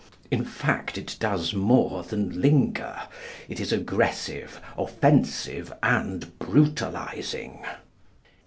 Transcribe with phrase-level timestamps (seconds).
[0.31, 2.99] In fact, it does more than linger;
[3.47, 7.63] it is aggressive, offensive, and brutalising.